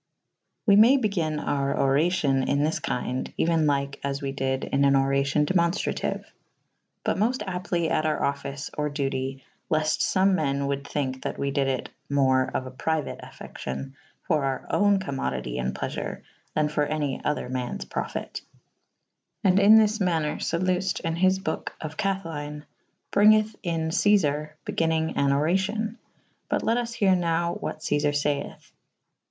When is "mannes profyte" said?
17.47-18.41